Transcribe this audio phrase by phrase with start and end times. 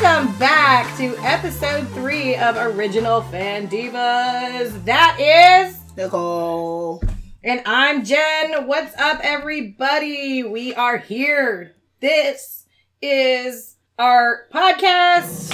[0.00, 4.84] Welcome back to episode three of Original Fan Divas.
[4.84, 7.02] That is Nicole.
[7.42, 8.68] And I'm Jen.
[8.68, 10.44] What's up, everybody?
[10.44, 11.74] We are here.
[11.98, 12.64] This
[13.02, 15.52] is our podcast.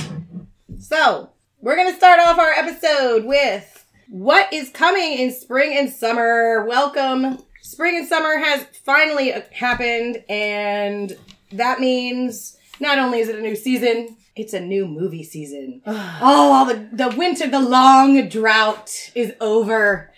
[0.79, 1.31] So,
[1.63, 6.67] we're going to start off our episode with what is coming in spring and summer.
[6.67, 7.39] Welcome.
[7.63, 11.17] Spring and summer has finally happened, and
[11.53, 15.83] that means not only is it a new season, it's a new movie season.
[15.87, 20.13] oh, all the, the winter, the long drought is over.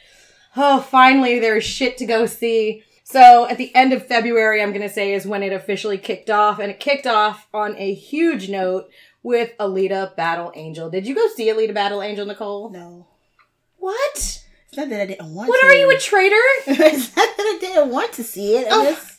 [0.57, 2.83] Oh, finally, there's shit to go see.
[3.05, 6.31] So at the end of February, I'm going to say is when it officially kicked
[6.31, 6.59] off.
[6.59, 8.89] And it kicked off on a huge note
[9.23, 10.89] with Alita Battle Angel.
[10.91, 12.71] Did you go see Alita Battle Angel, Nicole?
[12.71, 13.07] No.
[13.79, 14.17] What?
[14.17, 15.67] It's not that I didn't want what to.
[15.67, 16.35] are you, a traitor?
[16.67, 18.67] it's not that I didn't want to see it.
[18.67, 18.85] I Oh.
[18.95, 19.16] just,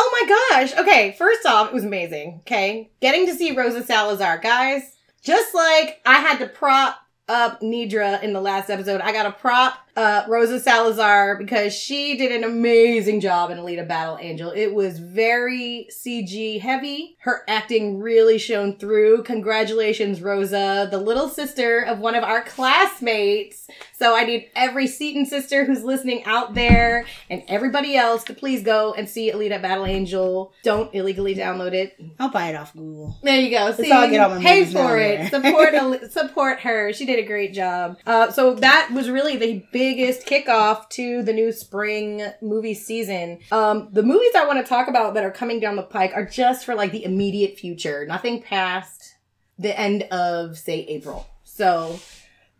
[0.00, 0.78] Oh my gosh.
[0.78, 2.36] Okay, first off, it was amazing.
[2.42, 2.88] Okay.
[3.00, 4.96] Getting to see Rosa Salazar, guys.
[5.22, 9.32] Just like I had to prop up Nidra in the last episode, I got to
[9.32, 14.52] prop uh, Rosa Salazar because she did an amazing job in Alita Battle Angel.
[14.52, 17.16] It was very CG heavy.
[17.18, 19.24] Her acting really shone through.
[19.24, 23.66] Congratulations, Rosa, the little sister of one of our classmates.
[23.98, 28.62] So I need every Seton sister who's listening out there and everybody else to please
[28.62, 30.52] go and see Alita Battle Angel.
[30.62, 32.00] Don't illegally download it.
[32.20, 33.18] I'll buy it off Google.
[33.24, 33.72] There you go.
[33.72, 35.32] See, I get all my pay for it.
[35.32, 35.42] there.
[35.42, 36.92] Support support her.
[36.92, 37.98] She did a great job.
[38.06, 43.38] Uh, so that was really the biggest kickoff to the new spring movie season.
[43.50, 46.26] Um, the movies I want to talk about that are coming down the pike are
[46.26, 48.04] just for like the immediate future.
[48.06, 49.14] Nothing past
[49.58, 51.26] the end of say April.
[51.42, 52.00] So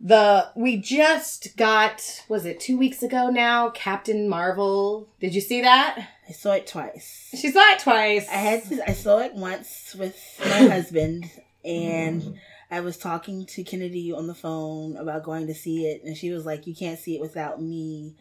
[0.01, 5.07] the we just got was it two weeks ago now Captain Marvel.
[5.19, 6.09] Did you see that?
[6.27, 7.29] I saw it twice.
[7.39, 8.27] She saw it twice.
[8.27, 11.29] I had to, I saw it once with my husband,
[11.63, 12.39] and
[12.71, 16.31] I was talking to Kennedy on the phone about going to see it, and she
[16.31, 18.15] was like, "You can't see it without me."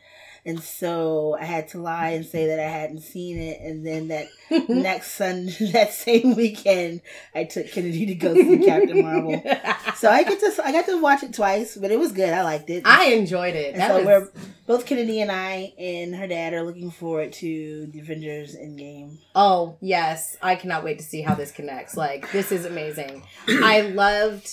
[0.49, 4.09] And so I had to lie and say that I hadn't seen it, and then
[4.09, 4.29] that
[4.71, 7.03] next Sun that same weekend,
[7.35, 9.43] I took Kennedy to go see Captain Marvel.
[9.97, 12.31] So I get to I got to watch it twice, but it was good.
[12.33, 12.85] I liked it.
[12.87, 13.73] I enjoyed it.
[13.75, 14.29] and That so was, we're
[14.67, 19.19] both Kennedy and I and her dad are looking forward to the Avengers Endgame.
[19.35, 21.95] oh yes, I cannot wait to see how this connects.
[21.95, 23.23] Like this is amazing.
[23.49, 24.49] I loved.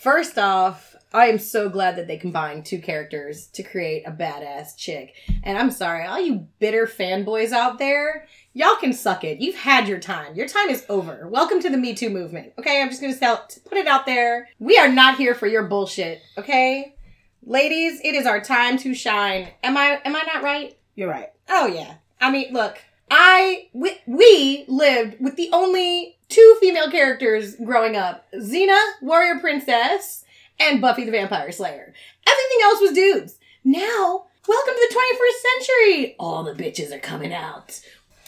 [0.00, 4.76] First off, I am so glad that they combined two characters to create a badass
[4.76, 5.14] chick.
[5.42, 9.40] And I'm sorry, all you bitter fanboys out there, y'all can suck it.
[9.40, 10.34] You've had your time.
[10.34, 11.26] Your time is over.
[11.26, 12.52] Welcome to the Me Too movement.
[12.58, 14.50] Okay, I'm just gonna sell, put it out there.
[14.58, 16.20] We are not here for your bullshit.
[16.36, 16.94] Okay,
[17.42, 19.48] ladies, it is our time to shine.
[19.62, 20.02] Am I?
[20.04, 20.76] Am I not right?
[20.94, 21.30] You're right.
[21.48, 21.94] Oh yeah.
[22.20, 22.76] I mean, look,
[23.10, 30.26] I we, we lived with the only two female characters growing up: Xena, warrior princess,
[30.60, 31.92] and Buffy the Vampire Slayer.
[32.26, 33.38] Everything else was dudes.
[33.64, 36.16] Now, welcome to the 21st century.
[36.18, 37.80] All the bitches are coming out.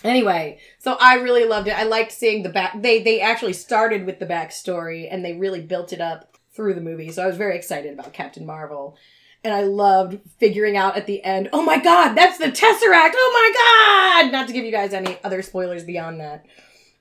[0.02, 1.78] Anyway, so I really loved it.
[1.78, 2.80] I liked seeing the back.
[2.80, 6.80] They they actually started with the backstory and they really built it up through the
[6.80, 7.10] movie.
[7.12, 8.96] So I was very excited about Captain Marvel.
[9.42, 13.12] And I loved figuring out at the end, oh my god, that's the Tesseract!
[13.14, 14.32] Oh my god!
[14.32, 16.44] Not to give you guys any other spoilers beyond that.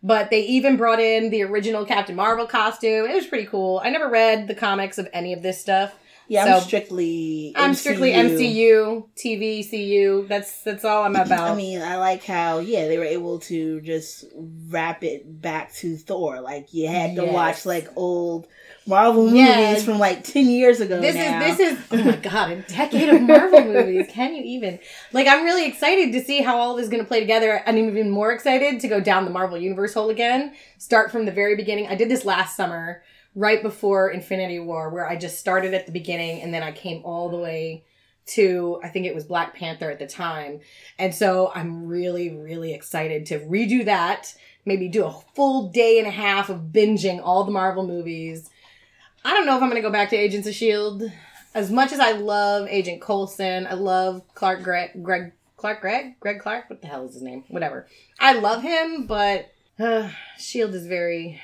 [0.01, 3.05] But they even brought in the original Captain Marvel costume.
[3.05, 3.81] It was pretty cool.
[3.83, 5.93] I never read the comics of any of this stuff.
[6.29, 7.53] Yeah, I'm So- strictly.
[7.55, 10.25] I'm strictly MCU, TV, CU.
[10.29, 11.51] That's that's all I'm about.
[11.51, 14.25] I mean, I like how yeah they were able to just
[14.69, 16.39] wrap it back to Thor.
[16.39, 17.33] Like you had to Yes.
[17.33, 18.45] watch like old
[18.89, 19.85] Marvel movies Yes.
[19.85, 20.99] from like ten years ago.
[20.99, 21.45] This now.
[21.45, 24.07] is this is oh my god, a decade of Marvel movies.
[24.09, 24.79] Can you even?
[25.13, 27.61] Like I'm really excited to see how all this is going to play together.
[27.65, 30.53] I'm even more excited to go down the Marvel universe hole again.
[30.77, 31.87] Start from the very beginning.
[31.87, 33.03] I did this last summer,
[33.35, 37.01] right before Infinity War, where I just started at the beginning and then I came
[37.05, 37.85] all the way
[38.27, 40.59] to I think it was Black Panther at the time.
[40.97, 44.35] And so I'm really really excited to redo that.
[44.65, 48.49] Maybe do a full day and a half of binging all the Marvel movies.
[49.23, 51.11] I don't know if I'm going to go back to Agents of S.H.I.E.L.D.
[51.53, 56.19] As much as I love Agent Coulson, I love Clark Gregg, Greg Clark Greg?
[56.19, 56.69] Greg Clark?
[56.69, 57.43] What the hell is his name?
[57.49, 57.87] Whatever.
[58.19, 60.77] I love him, but uh, S.H.I.E.L.D.
[60.77, 61.41] is very.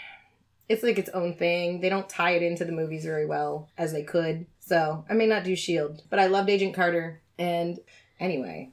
[0.70, 1.82] It's like its own thing.
[1.82, 4.48] They don't tie it into the movies very well as they could.
[4.62, 7.22] So I may not do S.H.I.E.L.D., but I loved Agent Carter.
[7.38, 7.80] And
[8.20, 8.72] anyway,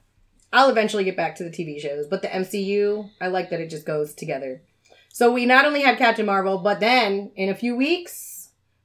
[0.53, 3.69] I'll eventually get back to the TV shows, but the MCU, I like that it
[3.69, 4.63] just goes together.
[5.09, 8.32] So we not only have Captain Marvel, but then in a few weeks,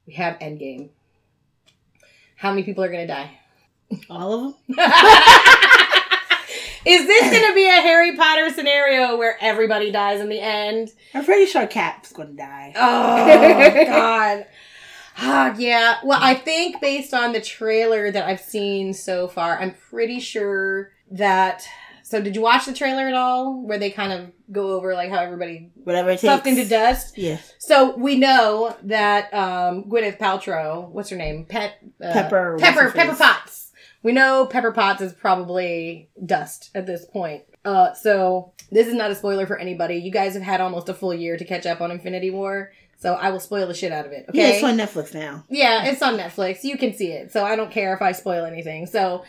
[0.07, 0.89] we have Endgame.
[2.37, 3.31] How many people are going to die?
[4.09, 4.55] all of them.
[6.85, 10.89] Is this going to be a Harry Potter scenario where everybody dies in the end?
[11.13, 12.71] I'm pretty sure Cap's gonna die.
[12.75, 14.45] Oh God.
[15.17, 15.97] Ah, yeah.
[16.03, 20.91] Well, I think based on the trailer that I've seen so far, I'm pretty sure
[21.11, 21.67] that.
[22.09, 25.09] So, did you watch the trailer at all, where they kind of go over like
[25.09, 26.21] how everybody Whatever it takes.
[26.21, 27.17] stuffed into dust?
[27.17, 27.53] Yes.
[27.59, 33.13] So we know that um, Gwyneth Paltrow, what's her name, Pet uh, Pepper- Pepper Pepper?
[33.15, 33.73] Potts.
[34.03, 37.43] We know Pepper Potts is probably dust at this point.
[37.65, 39.95] Uh, so this is not a spoiler for anybody.
[39.97, 43.15] You guys have had almost a full year to catch up on Infinity War, so
[43.15, 44.27] I will spoil the shit out of it.
[44.29, 44.39] Okay?
[44.39, 45.43] Yeah, it's on Netflix now.
[45.49, 46.63] Yeah, it's on Netflix.
[46.63, 47.33] You can see it.
[47.33, 48.85] So I don't care if I spoil anything.
[48.85, 49.25] So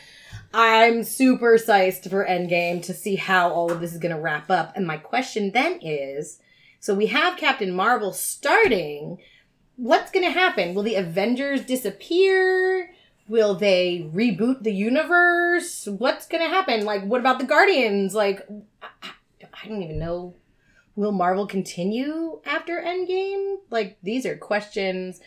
[0.52, 4.50] I'm super psyched for Endgame to see how all of this is going to wrap
[4.50, 4.72] up.
[4.76, 6.40] And my question then is
[6.80, 9.18] so we have Captain Marvel starting.
[9.76, 10.74] What's going to happen?
[10.74, 12.90] Will the Avengers disappear?
[13.28, 15.86] Will they reboot the universe?
[15.86, 16.84] What's going to happen?
[16.84, 18.14] Like, what about the Guardians?
[18.14, 18.46] Like,
[18.82, 19.10] I,
[19.62, 20.34] I don't even know.
[20.96, 23.56] Will Marvel continue after Endgame?
[23.70, 25.20] Like, these are questions.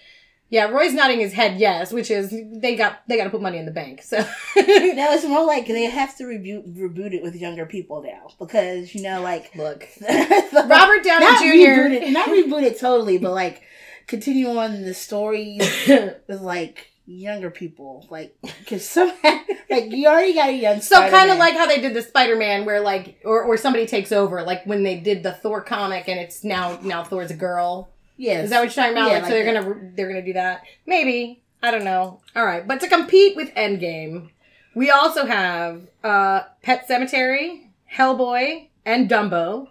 [0.51, 3.57] Yeah, Roy's nodding his head yes, which is they got they got to put money
[3.57, 4.03] in the bank.
[4.03, 4.17] So
[4.57, 8.93] No, it's more like they have to reboot reboot it with younger people now because
[8.93, 11.45] you know, like look, Robert Downey not Jr.
[11.45, 13.63] Reboot it, not reboot it totally, but like
[14.07, 15.57] continue on the story
[15.87, 20.81] with like younger people, like because some like you already got a young.
[20.81, 24.11] So kind of like how they did the Spider-Man, where like, or, or somebody takes
[24.11, 27.89] over, like when they did the Thor comic, and it's now now Thor's a girl.
[28.17, 29.09] Yes, Is that what you're talking about?
[29.09, 30.63] Yeah, like, so they're gonna they're gonna do that?
[30.85, 32.21] Maybe I don't know.
[32.35, 34.29] All right, but to compete with Endgame,
[34.75, 39.67] we also have uh Pet Sematary, Hellboy, and Dumbo.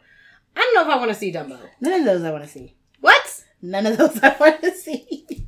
[0.56, 1.58] I don't know if I want to see Dumbo.
[1.80, 2.74] None of those I want to see.
[3.00, 3.44] What?
[3.62, 5.46] None of those I want to see.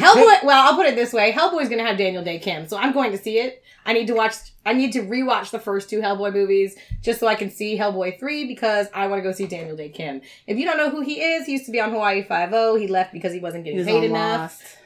[0.00, 0.44] Hellboy.
[0.44, 2.92] Well, I'll put it this way: Hellboy's going to have Daniel Dae Kim, so I'm
[2.92, 3.62] going to see it.
[3.84, 4.34] I need to watch.
[4.64, 8.18] I need to rewatch the first two Hellboy movies just so I can see Hellboy
[8.18, 10.22] three because I want to go see Daniel Dae Kim.
[10.46, 12.74] If you don't know who he is, he used to be on Hawaii Five O.
[12.76, 14.60] He left because he wasn't getting was paid enough.
[14.60, 14.76] Lost.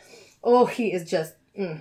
[0.42, 1.80] Oh, he is just mm.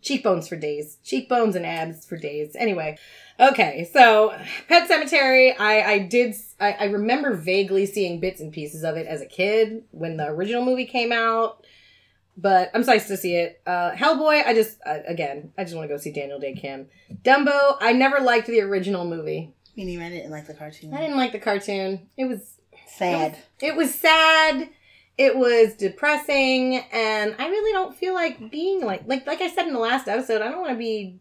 [0.00, 2.56] cheekbones for days, cheekbones and abs for days.
[2.58, 2.98] Anyway,
[3.38, 4.34] okay, so
[4.68, 5.54] Pet Sematary.
[5.58, 6.34] I I did.
[6.58, 10.28] I, I remember vaguely seeing bits and pieces of it as a kid when the
[10.28, 11.64] original movie came out.
[12.36, 13.60] But I'm psyched to see it.
[13.66, 16.86] Uh, Hellboy, I just uh, again, I just want to go see Daniel Dae Kim.
[17.22, 19.52] Dumbo, I never liked the original movie.
[19.74, 20.94] You mean I didn't like the cartoon?
[20.94, 22.08] I didn't like the cartoon.
[22.16, 22.58] It was
[22.96, 23.36] Sad.
[23.60, 24.68] it was sad.
[25.18, 29.66] It was depressing, and I really don't feel like being like like like I said
[29.66, 30.40] in the last episode.
[30.42, 31.20] I don't want to be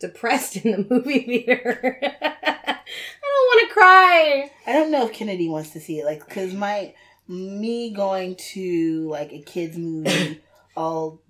[0.00, 1.98] depressed in the movie theater.
[2.02, 2.78] I
[3.22, 4.50] don't want to cry.
[4.66, 6.94] I don't know if Kennedy wants to see it, like, cause my
[7.28, 10.40] me going to like a kids movie
[10.76, 11.20] all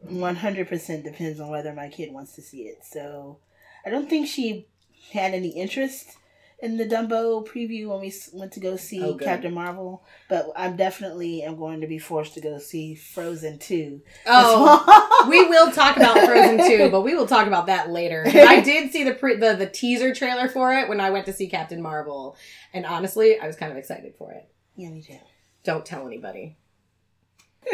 [0.00, 2.78] one hundred percent depends on whether my kid wants to see it.
[2.84, 3.38] So
[3.84, 4.68] I don't think she
[5.12, 6.10] had any interest
[6.60, 9.14] in the Dumbo preview when we went to go see Oh.
[9.14, 14.00] Captain Marvel, but I'm definitely am going to be forced to go see Frozen two.
[14.26, 18.24] Oh, we will talk about Frozen 2, but we will talk about that later.
[18.28, 21.32] I did see the, pre- the the teaser trailer for it when I went to
[21.32, 22.36] see Captain Marvel,
[22.72, 24.48] and honestly, I was kind of excited for it.
[24.76, 25.18] yeah, me too.
[25.68, 26.56] Don't tell anybody.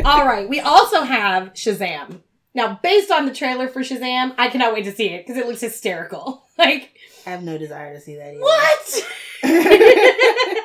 [0.05, 2.23] All right, we also have Shazam.
[2.53, 5.47] Now, based on the trailer for Shazam, I cannot wait to see it because it
[5.47, 6.43] looks hysterical.
[6.59, 6.97] Like,
[7.27, 8.41] I have no desire to see that either.
[8.41, 9.07] what?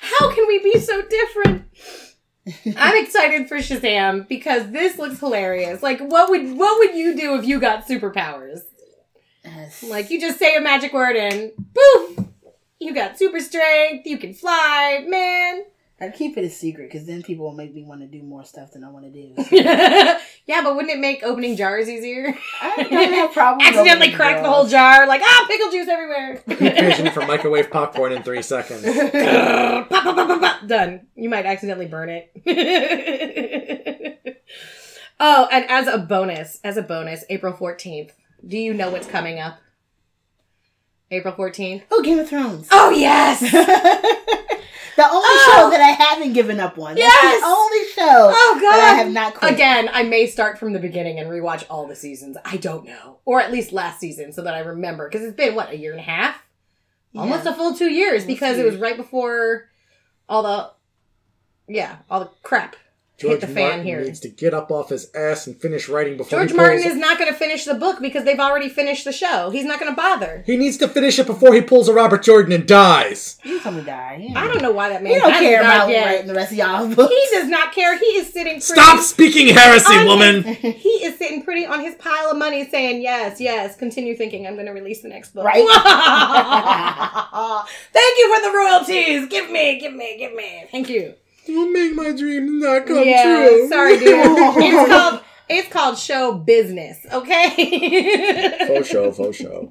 [0.00, 1.64] How can we be so different?
[2.76, 5.82] I'm excited for Shazam because this looks hilarious.
[5.82, 8.60] Like, what would what would you do if you got superpowers?
[9.44, 9.82] Yes.
[9.82, 12.26] Like, you just say a magic word and poof,
[12.78, 14.06] you got super strength.
[14.06, 15.64] You can fly, man.
[16.04, 18.44] I'd keep it a secret because then people will make me want to do more
[18.44, 19.32] stuff than I want to do.
[19.56, 22.36] yeah, but wouldn't it make opening jars easier?
[22.60, 23.66] I don't have problems.
[23.66, 26.42] Accidentally opening crack the whole jar, like ah, pickle juice everywhere.
[26.46, 28.82] Vision for microwave popcorn in three seconds.
[28.84, 30.68] pop, pop, pop, pop, pop.
[30.68, 31.06] Done.
[31.14, 32.30] You might accidentally burn it.
[35.20, 38.10] oh, and as a bonus, as a bonus, April 14th.
[38.46, 39.56] Do you know what's coming up?
[41.10, 41.84] April 14th?
[41.90, 42.68] Oh, Game of Thrones.
[42.70, 43.40] Oh, yes!
[44.96, 45.52] The only Oh.
[45.56, 46.94] show that I haven't given up on.
[46.94, 47.40] That's Yes!
[47.40, 48.72] the only show Oh, God!
[48.76, 49.52] that I have not quit.
[49.52, 52.36] Again, I may start from the beginning and rewatch all the seasons.
[52.44, 53.18] I don't know.
[53.24, 55.08] Or at least last season so that I remember.
[55.08, 56.36] Because it's been, what, a year and a half?
[57.16, 59.68] Almost a full two years because two it was right before
[60.28, 60.70] all the,
[61.72, 62.74] yeah, all the crap.
[63.24, 64.00] George hit the fan Martin here.
[64.02, 66.94] needs to get up off his ass and finish writing before George he Martin pulls.
[66.94, 69.50] is not going to finish the book because they've already finished the show.
[69.50, 70.42] He's not going to bother.
[70.46, 73.38] He needs to finish it before he pulls a Robert Jordan and dies.
[73.44, 74.26] You come to die.
[74.28, 74.38] Yeah.
[74.40, 76.94] I don't know why that man You don't care about writing the rest of y'all
[76.94, 77.12] books.
[77.12, 77.98] He does not care.
[77.98, 78.60] He is sitting pretty.
[78.62, 80.42] Stop speaking heresy, on woman.
[80.42, 84.46] his- he is sitting pretty on his pile of money saying, yes, yes, continue thinking
[84.46, 85.44] I'm going to release the next book.
[85.44, 85.64] Right.
[87.92, 89.28] Thank you for the royalties.
[89.28, 90.64] Give me, give me, give me.
[90.70, 91.14] Thank you.
[91.46, 93.68] Don't make my dreams not come yeah, true.
[93.68, 94.06] sorry, dude.
[94.08, 98.66] it's called it's called show business, okay?
[98.66, 99.70] Faux show, faux show.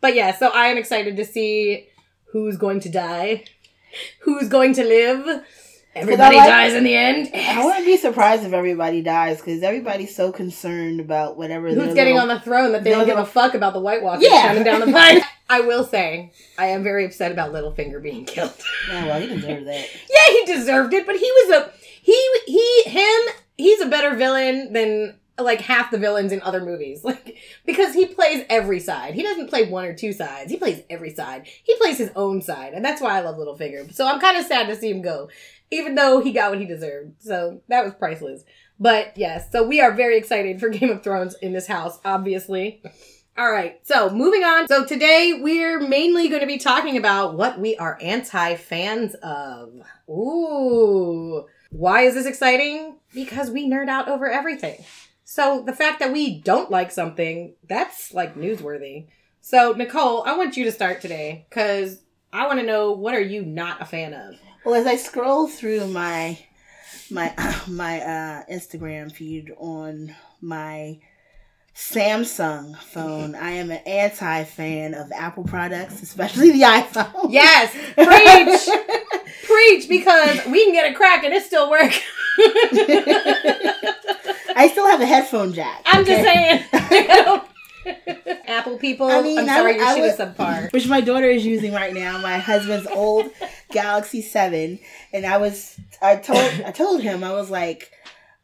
[0.00, 1.86] but yeah, so I am excited to see
[2.32, 3.44] who's going to die,
[4.20, 5.44] who's going to live.
[5.94, 7.30] Everybody like- dies in the end.
[7.34, 11.68] I wouldn't be surprised if everybody dies because everybody's so concerned about whatever.
[11.68, 14.24] Who's getting on the throne that they don't give a fuck about the White Walkers
[14.28, 14.48] Yeah.
[14.48, 15.22] coming down the pipe?
[15.50, 18.52] I will say, I am very upset about Littlefinger being killed.
[18.88, 19.86] Yeah, well, he deserved that.
[20.10, 21.72] yeah, he deserved it, but he was a
[22.02, 23.34] he he him.
[23.58, 27.04] He's a better villain than like half the villains in other movies.
[27.12, 27.36] Like
[27.66, 29.14] because he plays every side.
[29.14, 30.50] He doesn't play one or two sides.
[30.50, 31.46] He plays every side.
[31.62, 33.92] He plays his own side, and that's why I love Littlefinger.
[33.92, 35.28] So I'm kind of sad to see him go,
[35.70, 37.22] even though he got what he deserved.
[37.22, 38.44] So that was priceless.
[38.78, 42.82] But yes, so we are very excited for Game of Thrones in this house, obviously.
[43.36, 44.68] All right, so moving on.
[44.68, 49.72] So today we're mainly going to be talking about what we are anti fans of.
[50.08, 51.46] Ooh.
[51.70, 52.96] Why is this exciting?
[53.14, 54.84] Because we nerd out over everything.
[55.34, 59.06] So the fact that we don't like something, that's like newsworthy.
[59.40, 62.02] So Nicole, I want you to start today because
[62.34, 64.34] I want to know what are you not a fan of?
[64.62, 66.38] Well, as I scroll through my
[67.10, 67.32] my
[67.66, 71.00] my uh, Instagram feed on my
[71.74, 77.32] Samsung phone, I am an anti fan of Apple products, especially the iPhone.
[77.32, 78.78] Yes, preach,
[79.46, 81.94] preach, because we can get a crack and it still work.
[84.54, 85.82] I still have a headphone jack.
[85.86, 86.64] I'm just saying.
[88.46, 90.72] Apple people, I I mean, am sorry, would- your I shit is subpar.
[90.72, 92.18] which my daughter is using right now.
[92.18, 93.30] My husband's old
[93.70, 94.78] Galaxy Seven,
[95.12, 97.90] and I was I told I told him I was like,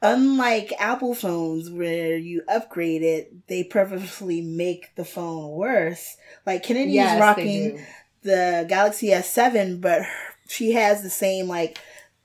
[0.02, 6.16] unlike Apple phones where you upgrade it, they purposely make the phone worse.
[6.44, 7.86] Like Kennedy Yes, is they rocking
[8.22, 10.08] the Galaxy S7, but her-
[10.48, 11.78] she has the same like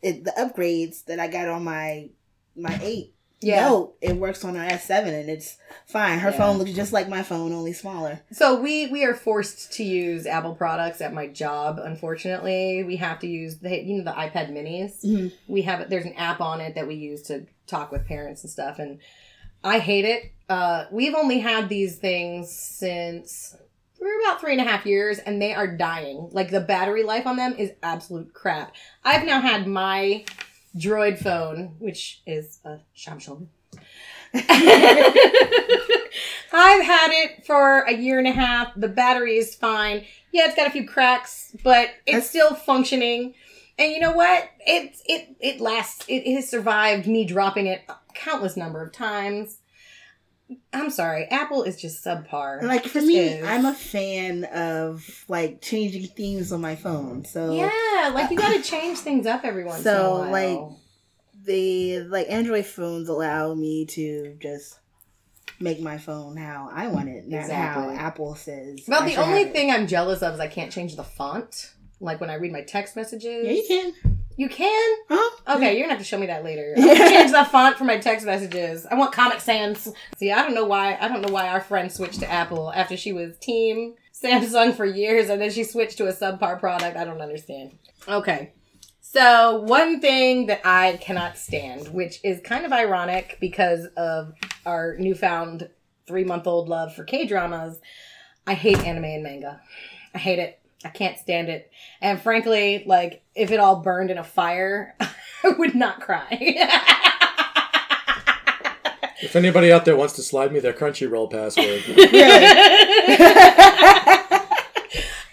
[0.04, 2.10] it, the upgrades that I got on my
[2.56, 3.14] my eight.
[3.42, 3.68] Yeah.
[3.68, 6.20] No, it works on her S7 and it's fine.
[6.20, 6.38] Her Yeah.
[6.38, 8.22] phone looks just like my phone, only smaller.
[8.32, 11.78] So we we are forced to use Apple products at my job.
[11.84, 15.04] Unfortunately, we have to use the you know the iPad Minis.
[15.04, 15.34] Mhm.
[15.48, 18.52] We have there's an app on it that we use to talk with parents and
[18.52, 19.00] stuff, and
[19.64, 20.32] I hate it.
[20.48, 23.56] Uh, we've only had these things since
[24.04, 26.30] for about three and a half years, and they are dying.
[26.32, 28.74] Like the battery life on them is absolute crap.
[29.04, 30.26] I've now had my
[30.78, 33.48] Droid phone, which is a Samsung.
[36.56, 38.74] I've had it for a year and a half.
[38.76, 40.06] The battery is fine.
[40.32, 43.34] Yeah, it's got a few cracks, but it's That's- still functioning.
[43.80, 44.50] And you know what?
[44.68, 46.06] It it it lasts.
[46.08, 49.58] It, it has survived me dropping it a countless number of times.
[50.74, 52.62] I'm sorry, Apple is just subpar.
[52.64, 53.46] Like for me, is.
[53.46, 57.26] I'm a fan of like changing themes on my phone.
[57.26, 60.24] So yeah, like you got to change things up every once So, in a while.
[60.26, 60.78] So, like,
[61.46, 64.80] the like Android phones allow me to just
[65.60, 67.96] make my phone how I want it, not Exactly.
[67.96, 68.80] how Apple says.
[68.88, 71.74] well, I the only thing I'm jealous of is I can't change the font.
[72.00, 73.46] Like when I read my text messages.
[73.46, 74.13] Yeah, you can.
[74.36, 74.96] You can?
[75.10, 75.56] Huh?
[75.56, 76.74] Okay, you're gonna have to show me that later.
[76.78, 78.86] I'm change the font for my text messages.
[78.90, 79.90] I want Comic Sans.
[80.18, 80.98] See, I don't know why.
[81.00, 84.86] I don't know why our friend switched to Apple after she was Team Samsung for
[84.86, 86.98] years, and then she switched to a subpar product.
[86.98, 87.78] I don't understand.
[88.08, 88.54] Okay,
[89.14, 94.34] so one thing that I cannot stand, which is kind of ironic because of
[94.66, 95.70] our newfound
[96.08, 97.80] three-month-old love for K dramas,
[98.48, 99.62] I hate anime and manga.
[100.16, 100.60] I hate it.
[100.86, 101.72] I can't stand it.
[102.02, 104.96] And frankly, like if it all burned in a fire,
[105.44, 106.70] I would not cry.
[109.24, 111.82] If anybody out there wants to slide me their Crunchyroll password,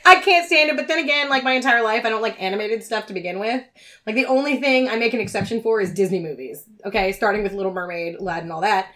[0.06, 2.84] I can't stand it, but then again, like my entire life, I don't like animated
[2.84, 3.64] stuff to begin with.
[4.06, 6.64] Like the only thing I make an exception for is Disney movies.
[6.84, 8.92] Okay, starting with Little Mermaid, Aladdin, all that.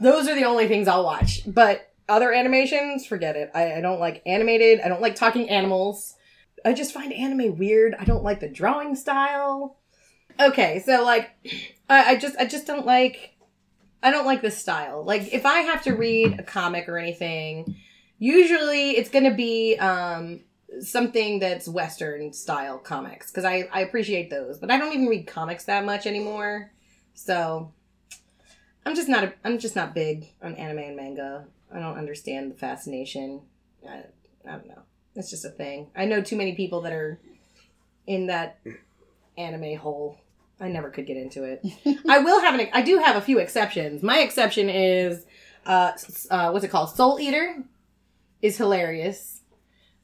[0.00, 1.40] Those are the only things I'll watch.
[1.46, 3.50] But other animations, forget it.
[3.54, 4.80] I, I don't like animated.
[4.80, 6.14] I don't like talking animals.
[6.64, 7.94] I just find anime weird.
[7.98, 9.78] I don't like the drawing style.
[10.40, 11.30] Okay, so like,
[11.88, 13.36] I, I just I just don't like.
[14.02, 15.02] I don't like this style.
[15.02, 17.76] Like if I have to read a comic or anything,
[18.18, 20.40] usually it's going to be um
[20.80, 25.26] something that's Western style comics because I, I appreciate those, but I don't even read
[25.26, 26.72] comics that much anymore.
[27.14, 27.72] So
[28.86, 31.46] I'm just not a, I'm just not big on anime and manga.
[31.72, 33.40] I don't understand the fascination.
[33.88, 34.04] I,
[34.46, 34.82] I don't know.
[35.16, 35.90] It's just a thing.
[35.96, 37.18] I know too many people that are
[38.06, 38.58] in that
[39.38, 40.18] anime hole.
[40.60, 41.64] I never could get into it.
[42.08, 42.68] I will have an.
[42.72, 44.02] I do have a few exceptions.
[44.02, 45.24] My exception is,
[45.66, 45.92] uh,
[46.30, 46.90] uh, what's it called?
[46.90, 47.62] Soul Eater
[48.42, 49.40] is hilarious.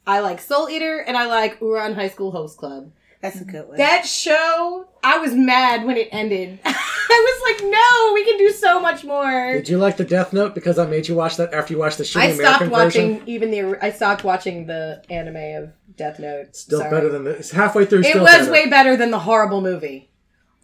[0.07, 2.91] I like Soul Eater and I like Ouran High School Host Club.
[3.21, 3.77] That's a good one.
[3.77, 6.59] That show, I was mad when it ended.
[6.65, 9.53] I was like, no, we can do so much more.
[9.53, 11.99] Did you like the Death Note because I made you watch that after you watched
[11.99, 13.29] the shitty I stopped American watching version?
[13.29, 13.85] even the.
[13.85, 16.57] I stopped watching the anime of Death Note.
[16.57, 16.91] Still Sorry.
[16.91, 17.31] better than the.
[17.33, 18.05] It's halfway through.
[18.05, 18.53] It was better.
[18.53, 20.11] way better than the horrible movie.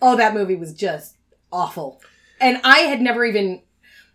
[0.00, 1.16] Oh, that movie was just
[1.52, 2.00] awful.
[2.40, 3.62] And I had never even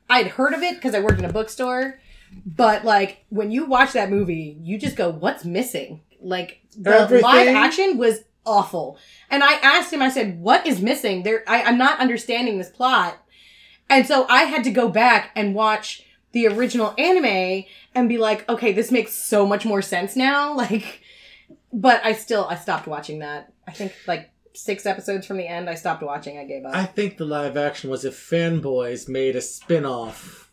[0.09, 1.99] I'd heard of it because I worked in a bookstore,
[2.45, 7.23] but like when you watch that movie, you just go, "What's missing?" Like the Everything.
[7.23, 8.97] live action was awful.
[9.29, 12.69] And I asked him, I said, "What is missing?" There, I, I'm not understanding this
[12.69, 13.17] plot.
[13.89, 18.47] And so I had to go back and watch the original anime and be like,
[18.49, 21.01] "Okay, this makes so much more sense now." Like,
[21.73, 23.53] but I still I stopped watching that.
[23.67, 26.37] I think like six episodes from the end, I stopped watching.
[26.37, 26.75] I gave up.
[26.75, 30.51] I think the live action was if fanboys made a spin off.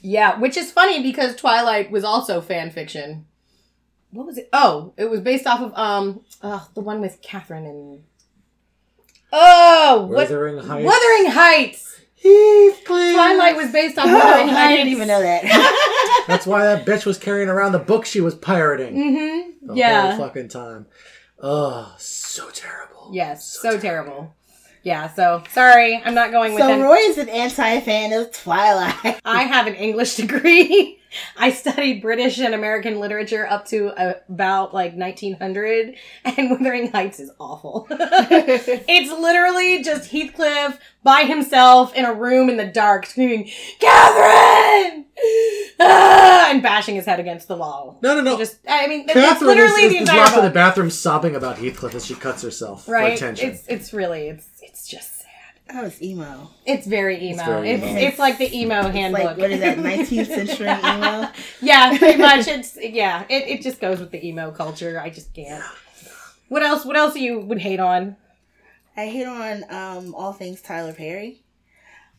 [0.00, 3.26] Yeah, which is funny because Twilight was also fan fiction.
[4.12, 4.48] What was it?
[4.52, 8.04] Oh, it was based off of um, uh, the one with Catherine and
[9.32, 10.16] oh, what?
[10.30, 10.84] Wuthering Heights.
[10.84, 12.00] Wuthering Heights.
[12.22, 13.14] Heathcliff.
[13.14, 14.58] Twilight was based off Oh, Wuthering Heights.
[14.58, 16.24] I didn't even know that.
[16.28, 19.66] That's why that bitch was carrying around the book she was pirating mm-hmm.
[19.66, 20.14] the Yeah.
[20.14, 20.86] whole fucking time.
[21.40, 23.10] Oh, so terrible.
[23.12, 23.58] Yes.
[23.60, 24.34] So, terrible.
[24.84, 25.12] Yeah.
[25.12, 26.82] So sorry, I'm not going with so them.
[26.82, 29.20] Roy is an anti-fan of Twilight.
[29.24, 30.98] I have an English degree.
[31.36, 33.92] I studied British and American literature up to
[34.28, 37.86] about like 1900, and Wuthering Heights is awful.
[37.90, 43.50] it's literally just Heathcliff by himself in a room in the dark screaming,
[43.80, 45.06] Catherine!
[45.80, 47.98] Ah, and bashing his head against the wall.
[48.02, 48.38] No, no, no.
[48.38, 51.34] Just, I mean, that's literally is, the is, is entire locked in the bathroom sobbing
[51.34, 53.14] about Heathcliff as she cuts herself for Right?
[53.14, 53.50] attention.
[53.50, 55.21] It's, it's really, it's, it's just.
[55.70, 56.50] Oh, it's emo.
[56.66, 57.44] It's very emo.
[57.44, 57.98] very It's, emo.
[58.00, 59.24] it's, like the emo handbook.
[59.24, 59.78] Like what is that?
[59.78, 61.28] 19th century emo.
[61.62, 62.46] yeah, pretty much.
[62.48, 63.24] It's yeah.
[63.28, 65.00] It, it just goes with the emo culture.
[65.00, 65.64] I just can't.
[66.48, 66.84] What else?
[66.84, 68.16] What else you would hate on?
[68.96, 71.42] I hate on um all things Tyler Perry.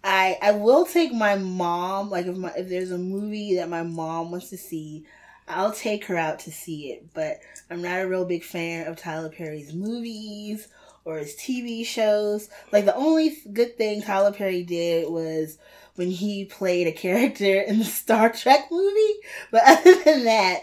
[0.03, 3.83] I I will take my mom like if my if there's a movie that my
[3.83, 5.05] mom wants to see,
[5.47, 7.13] I'll take her out to see it.
[7.13, 10.67] But I'm not a real big fan of Tyler Perry's movies
[11.05, 12.49] or his TV shows.
[12.71, 15.57] Like the only good thing Tyler Perry did was
[15.95, 19.13] when he played a character in the Star Trek movie.
[19.51, 20.61] But other than that,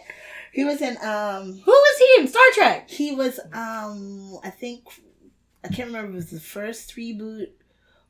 [0.53, 2.90] he was in um Who was he in Star Trek?
[2.90, 4.85] he was um I think
[5.64, 7.48] I can't remember if it was the first reboot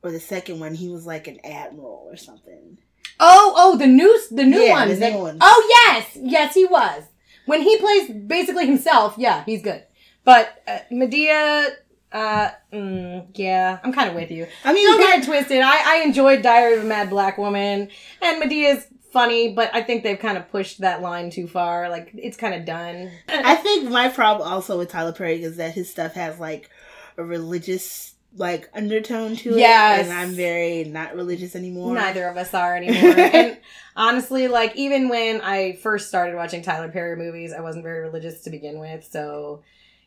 [0.03, 0.75] or the second one.
[0.75, 2.79] He was like an admiral or something.
[3.23, 4.99] Oh, oh, the new, the new Yeah, ones.
[4.99, 5.38] the new ones.
[5.43, 7.03] Oh yes, yes, he was.
[7.45, 9.83] When he plays basically himself, yeah, he's good.
[10.25, 11.71] But uh, Madea,
[12.12, 14.46] uh, mm, yeah, I'm kind of with you.
[14.64, 15.61] I mean, Don't get it twisted.
[15.61, 17.88] I, I enjoyed Diary of a Mad Black Woman,
[18.20, 21.88] and Madea's funny, but I think they've kind of pushed that line too far.
[21.88, 23.11] Like it's kind of done.
[23.29, 26.70] I think my problem also with Tyler Perry is that his stuff has like
[27.16, 29.59] a religious like undertone to it.
[29.59, 30.05] Yes.
[30.07, 31.94] and I'm very not religious anymore.
[31.94, 33.18] Neither of us are anymore.
[33.18, 33.59] and
[33.96, 38.42] honestly, like even when I first started watching Tyler Perry movies, I wasn't very religious
[38.42, 39.05] to begin with.
[39.05, 39.62] So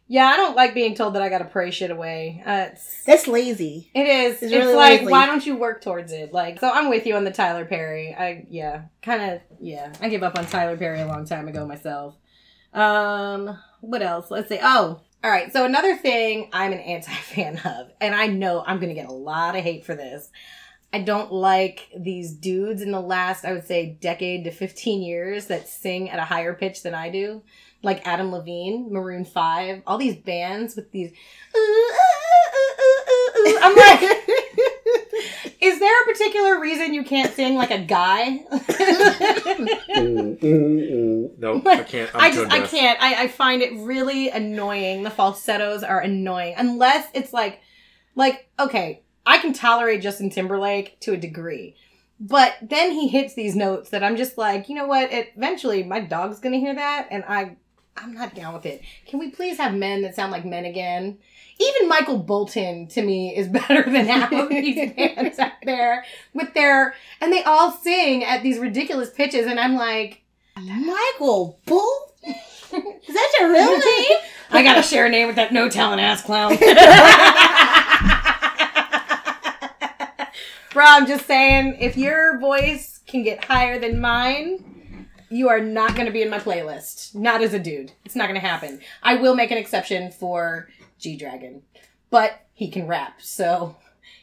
[0.08, 2.42] yeah, I don't like being told that I got to pray shit away.
[2.46, 2.70] Uh,
[3.06, 3.89] That's lazy.
[3.94, 4.34] it is.
[4.36, 5.12] It's It's, really like lazy.
[5.12, 6.34] why don't you work towards it?
[6.34, 8.13] Like so, I'm with you on the Tyler Perry.
[8.13, 9.94] I yeah, kind of yeah.
[10.02, 12.16] I gave up on Tyler Perry a long time ago myself.
[12.74, 14.30] Um, what else?
[14.32, 14.60] Let's see.
[14.62, 15.02] Oh.
[15.26, 19.08] All right, so another thing I'm an anti-fan of, and I know I'm gonna get
[19.08, 20.30] a lot of hate for this.
[20.92, 25.46] I don't like these dudes in the last, I would say, decade to 15 years
[25.48, 27.42] that sing at a higher pitch than I do.
[27.84, 31.12] Like Adam Levine, Maroon 5, all these bands with these.
[33.46, 34.02] I'm like,
[35.62, 38.46] is there a particular reason you can't sing like a guy?
[39.93, 41.30] Mm, mm, mm.
[41.38, 42.10] Nope, I can't.
[42.15, 43.02] I'm I just I can't.
[43.02, 45.04] I, I find it really annoying.
[45.04, 46.56] The falsettos are annoying.
[46.58, 47.62] Unless it's like
[48.15, 51.76] like, okay, I can tolerate Justin Timberlake to a degree.
[52.19, 55.12] But then he hits these notes that I'm just like, you know what?
[55.12, 57.58] It, eventually my dog's gonna hear that and I
[57.95, 58.82] I'm not down with it.
[59.06, 61.17] Can we please have men that sound like men again?
[61.60, 66.53] Even Michael Bolton to me is better than half of these bands out there with
[66.53, 70.23] their and they all sing at these ridiculous pitches and I'm like
[70.58, 72.10] Michael Bolton.
[72.73, 74.17] Is that your real name?
[74.49, 76.58] I gotta share a name with that no talent ass clown.
[80.73, 84.73] Bro, I'm just saying, if your voice can get higher than mine,
[85.34, 87.15] you are not gonna be in my playlist.
[87.15, 87.91] Not as a dude.
[88.06, 88.80] It's not gonna happen.
[89.02, 90.69] I will make an exception for
[91.00, 91.63] G Dragon,
[92.10, 93.22] but he can rap.
[93.22, 93.76] So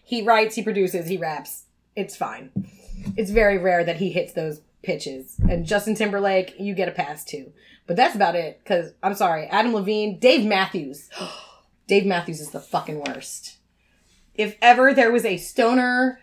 [0.03, 1.65] he writes, he produces, he raps.
[1.97, 2.51] It's fine.
[3.17, 5.37] It's very rare that he hits those pitches.
[5.49, 7.53] And Justin Timberlake, you get a pass too.
[7.87, 8.61] But that's about it.
[8.65, 11.11] Cause I'm sorry, Adam Levine, Dave Matthews.
[11.89, 13.57] Dave Matthews is the fucking worst.
[14.37, 16.21] If ever there was a stoner,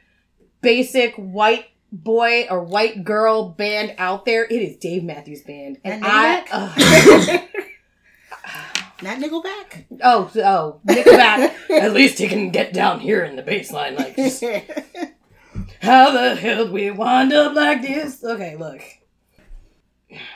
[0.61, 5.79] basic white boy or white girl band out there, it is Dave Matthews Band.
[5.83, 7.41] And I, Not ugh.
[9.01, 9.85] Not Nickelback.
[10.03, 11.53] oh, oh, Nickelback.
[11.69, 13.95] At least he can get down here in the baseline.
[13.97, 14.43] Like, just,
[15.81, 18.23] how the hell did we wind up like this?
[18.23, 18.81] Okay, look.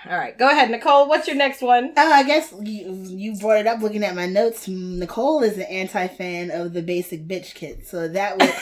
[0.06, 1.08] All right, go ahead, Nicole.
[1.08, 1.94] What's your next one?
[1.98, 4.68] Oh, I guess you, you brought it up looking at my notes.
[4.68, 7.88] Nicole is an anti fan of the basic bitch kit.
[7.88, 8.54] So that would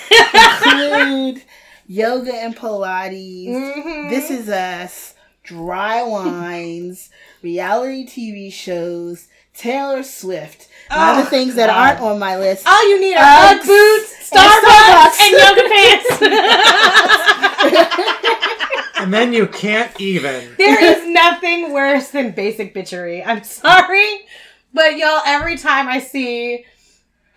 [0.71, 1.43] include
[1.89, 3.49] yoga and Pilates.
[3.49, 4.09] Mhm.
[4.09, 7.09] This is us, dry wines,
[7.41, 10.67] reality TV shows, Taylor Swift.
[10.89, 11.77] One of Oh, the things that God.
[11.77, 12.65] aren't on my list.
[12.67, 15.19] All you need are Uggs Ugg boots, and Starbucks, Starbucks.
[15.21, 16.09] and yoga pants.
[18.99, 20.55] And then you can't even.
[20.57, 23.23] there is nothing worse than basic bitchery.
[23.25, 24.25] I'm sorry,
[24.73, 26.65] but y'all, every time I see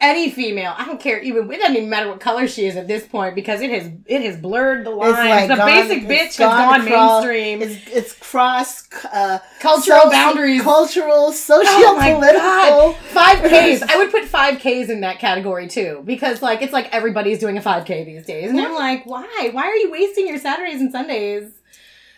[0.02, 2.88] any female, I don't care even it doesn't even matter what color she is at
[2.88, 5.48] this point because it has it has blurred the lines.
[5.48, 7.62] the gone- basic bitch has gone across- mainstream.
[7.62, 10.62] It's, it's cross uh, Cultural boundaries.
[10.62, 12.92] cultural, social, Oh political.
[13.12, 13.82] five Ks.
[13.82, 17.56] I would put five Ks in that category too, because like it's like everybody's doing
[17.56, 19.50] a five K these days, and I'm like, why?
[19.52, 21.50] Why are you wasting your Saturdays and Sundays?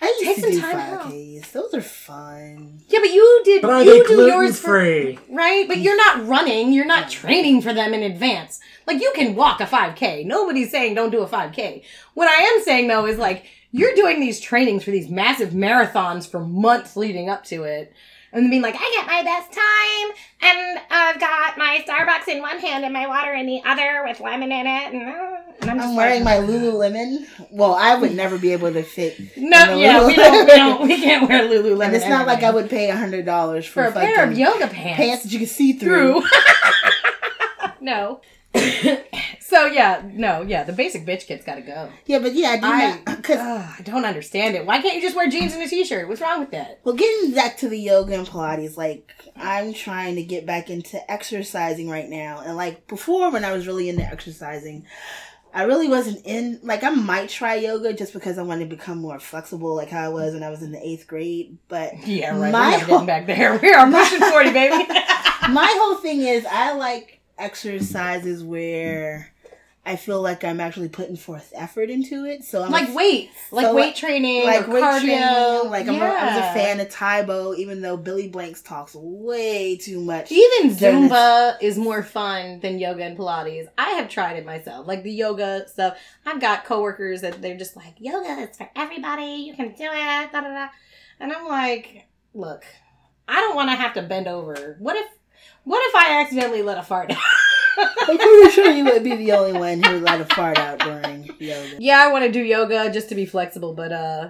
[0.04, 1.12] I used Take to some do time out.
[1.12, 1.52] 5Ks.
[1.52, 2.80] Those are fun.
[2.88, 3.62] Yeah, but you did.
[3.62, 5.18] But are you they do gluten yours for free?
[5.30, 6.72] right, but you're not running.
[6.72, 8.60] You're not training for them in advance.
[8.86, 10.22] Like you can walk a five K.
[10.24, 11.84] Nobody's saying don't do a five K.
[12.12, 16.30] What I am saying though is like you're doing these trainings for these massive marathons
[16.30, 17.92] for months leading up to it.
[18.34, 22.58] And being like, I get my best time, and I've got my Starbucks in one
[22.58, 25.76] hand and my water in the other with lemon in it, and, uh, and I'm,
[25.78, 27.28] just I'm wearing my Lululemon.
[27.52, 29.36] Well, I would never be able to fit.
[29.36, 30.16] no, in a yeah, we Lululemon.
[30.16, 31.86] don't, we don't, we can't wear Lululemon.
[31.86, 34.36] And it's not like I would pay a hundred dollars for for, a pair of
[34.36, 34.96] yoga pants.
[34.96, 36.20] pants that you can see through.
[36.20, 36.30] through.
[37.80, 38.20] no.
[39.46, 41.90] so yeah, no, yeah, the basic bitch kit's got to go.
[42.06, 44.64] Yeah, but yeah, I do I, not because Ugh, I don't understand it.
[44.64, 46.08] Why can't you just wear jeans and a t-shirt?
[46.08, 46.80] What's wrong with that?
[46.82, 50.98] Well, getting back to the yoga and Pilates, like I'm trying to get back into
[51.10, 54.86] exercising right now, and like before when I was really into exercising,
[55.52, 56.60] I really wasn't in.
[56.62, 60.06] Like I might try yoga just because I want to become more flexible, like how
[60.06, 61.58] I was when I was in the eighth grade.
[61.68, 62.50] But Yeah, right.
[62.50, 63.58] My We're getting back there.
[63.62, 64.86] We are pushing forty, baby.
[65.50, 69.33] my whole thing is I like exercises where
[69.86, 72.42] I feel like I'm actually putting forth effort into it.
[72.42, 75.00] So I'm like a weights, like So, weight training, like weight cardio.
[75.00, 75.70] training.
[75.70, 78.94] Like I'm a, I was a fan of Tae Bo, even though Billy Blanks talks
[78.94, 80.32] way too much.
[80.32, 83.66] Even Zumba is more fun than yoga and Pilates.
[83.76, 85.98] I have tried it myself, like the yoga stuff.
[86.24, 89.44] I've got coworkers that they're just like, yoga is for everybody.
[89.46, 90.32] You can do it.
[90.32, 90.68] Da, da, da.
[91.20, 92.64] And I'm like, look,
[93.28, 94.76] I don't want to have to bend over.
[94.78, 95.06] What if,
[95.64, 97.18] what if I accidentally let a fart out?
[97.76, 101.24] I'm pretty sure you would be the only one who let a fart out during
[101.38, 101.76] yoga.
[101.78, 104.28] yeah, I want to do yoga just to be flexible, but uh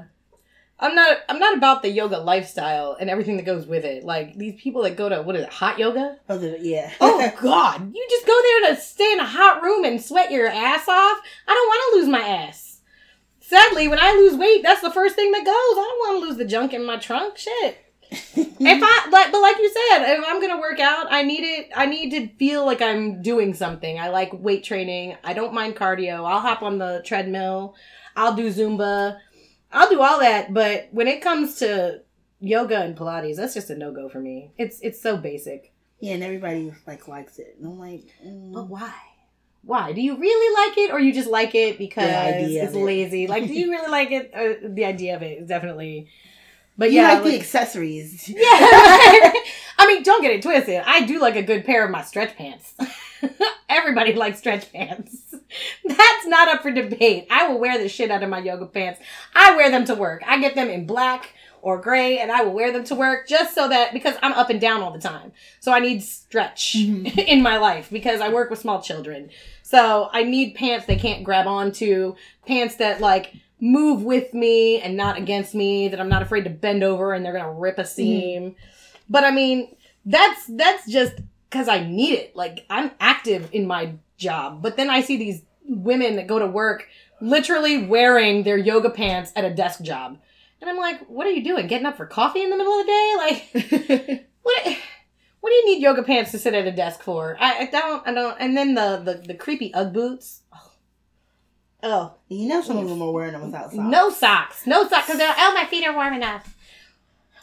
[0.80, 4.04] I'm not I'm not about the yoga lifestyle and everything that goes with it.
[4.04, 6.18] Like these people that go to what is it, hot yoga?
[6.28, 6.92] Other, yeah.
[7.00, 10.48] Oh god, you just go there to stay in a hot room and sweat your
[10.48, 11.18] ass off?
[11.46, 12.80] I don't want to lose my ass.
[13.40, 15.46] Sadly, when I lose weight, that's the first thing that goes.
[15.46, 17.36] I don't want to lose the junk in my trunk.
[17.36, 17.83] Shit.
[18.36, 21.70] if I like, but like you said, if I'm gonna work out, I need it.
[21.74, 23.98] I need to feel like I'm doing something.
[23.98, 25.16] I like weight training.
[25.24, 26.24] I don't mind cardio.
[26.24, 27.74] I'll hop on the treadmill.
[28.16, 29.18] I'll do Zumba.
[29.72, 30.54] I'll do all that.
[30.54, 32.02] But when it comes to
[32.40, 34.52] yoga and Pilates, that's just a no go for me.
[34.58, 35.72] It's it's so basic.
[36.00, 37.56] yeah, and everybody like likes it.
[37.58, 38.68] And I'm like, But mm.
[38.68, 38.94] why?
[39.62, 39.92] Why?
[39.92, 42.04] Do you really like it, or you just like it because
[42.36, 42.78] it's it.
[42.78, 43.26] lazy?
[43.26, 44.30] Like, do you really like it?
[44.34, 46.08] Uh, the idea of it is definitely.
[46.76, 48.28] But you yeah, like the accessories.
[48.28, 48.40] yeah.
[49.78, 50.82] I mean, don't get it twisted.
[50.84, 52.74] I do like a good pair of my stretch pants.
[53.68, 55.34] Everybody likes stretch pants.
[55.84, 57.26] That's not up for debate.
[57.30, 59.00] I will wear the shit out of my yoga pants.
[59.34, 60.22] I wear them to work.
[60.26, 61.32] I get them in black
[61.62, 64.50] or gray and I will wear them to work just so that because I'm up
[64.50, 65.32] and down all the time.
[65.60, 67.16] So I need stretch Mhm.
[67.26, 69.30] in my life because I work with small children.
[69.62, 73.32] So I need pants they can't grab onto, pants that like
[73.64, 77.24] move with me and not against me, that I'm not afraid to bend over and
[77.24, 77.88] they're gonna rip a mm-hmm.
[77.88, 78.56] seam.
[79.08, 79.74] But I mean,
[80.04, 81.14] that's that's just
[81.48, 82.36] because I need it.
[82.36, 86.46] Like I'm active in my job, but then I see these women that go to
[86.46, 86.86] work
[87.20, 90.18] literally wearing their yoga pants at a desk job,
[90.60, 91.66] and I'm like, what are you doing?
[91.66, 93.14] Getting up for coffee in the middle of the day?
[93.16, 94.78] Like, what?
[95.40, 97.36] What do you need yoga pants to sit at a desk for?
[97.38, 98.06] I, I don't.
[98.06, 98.36] I don't.
[98.40, 100.40] And then the the, the creepy UGG boots.
[100.54, 100.63] Oh,
[101.86, 103.76] Oh, you know, some of them are wearing them without socks.
[103.76, 106.56] no socks, no socks, because they're like, oh, my feet are warm enough.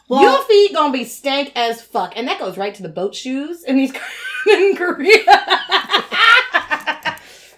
[0.08, 3.14] Well- Your feet gonna be stank as fuck, and that goes right to the boat
[3.14, 3.92] shoes in these
[4.50, 5.24] in Korea.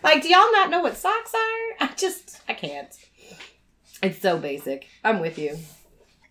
[0.03, 1.87] like, do y'all not know what socks are?
[1.87, 2.95] I just, I can't.
[4.03, 4.87] It's so basic.
[5.03, 5.57] I'm with you.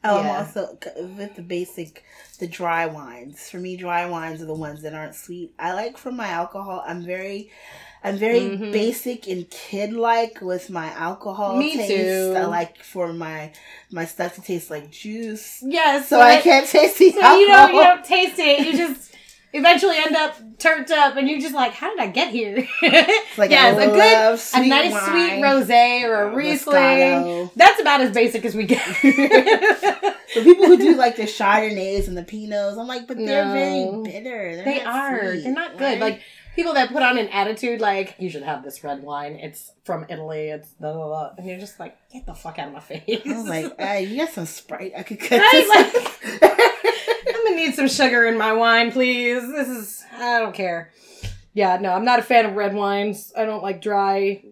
[0.03, 0.37] Oh, I'm Yeah.
[0.39, 0.77] also
[1.17, 2.03] with the basic,
[2.39, 3.49] the dry wines.
[3.49, 5.53] For me, dry wines are the ones that aren't sweet.
[5.57, 6.83] I like for my alcohol.
[6.85, 7.51] I'm very,
[8.03, 8.71] I'm very Mhm.
[8.71, 11.87] basic and kid like with my alcohol Me taste.
[11.87, 12.33] too.
[12.37, 13.53] I like for my
[13.91, 15.63] my stuff to taste like juice.
[15.65, 16.09] Yes.
[16.09, 17.39] So I can't taste the So alcohol.
[17.39, 18.65] you don't, you don't taste it.
[18.65, 19.11] You just
[19.53, 22.67] eventually end up turned up, and you're just like, how did I get here?
[22.81, 25.03] It's like, yes, I a good, a nice wine.
[25.05, 26.75] sweet rosé or a Riesling.
[26.75, 27.51] Moscato.
[27.55, 28.85] That's about as basic as we get.
[30.33, 33.53] The people who do like the Chardonnays and the Pinots, I'm like, but they're No.
[33.53, 34.55] very bitter.
[34.55, 35.31] They're they are.
[35.33, 35.83] sweet, They're not good.
[35.83, 35.99] right?
[35.99, 36.21] Like
[36.55, 39.33] people that put on an attitude, like you should have this red wine.
[39.35, 40.47] It's from Italy.
[40.49, 43.21] It's blah blah blah, and you're just like, get the fuck out of my face.
[43.27, 44.93] I was like, uh, you got some Sprite?
[44.97, 45.51] I could cut Right,
[46.23, 46.51] this.
[47.43, 49.41] I'm gonna need some sugar in my wine, please.
[49.51, 50.91] This is I don't care.
[51.53, 53.33] Yeah, no, I'm not a fan of red wines.
[53.35, 54.43] I don't like dry,